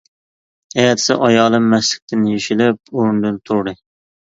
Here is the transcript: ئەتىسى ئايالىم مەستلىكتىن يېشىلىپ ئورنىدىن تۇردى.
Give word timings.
ئەتىسى 0.83 1.19
ئايالىم 1.27 1.69
مەستلىكتىن 1.75 2.27
يېشىلىپ 2.33 2.95
ئورنىدىن 3.01 3.43
تۇردى. 3.49 3.81